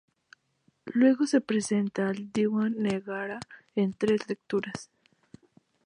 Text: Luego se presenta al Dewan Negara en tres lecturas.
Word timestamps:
Luego 0.95 1.27
se 1.27 1.41
presenta 1.41 2.07
al 2.09 2.31
Dewan 2.31 2.73
Negara 2.75 3.39
en 3.75 3.93
tres 3.93 4.27
lecturas. 4.27 4.89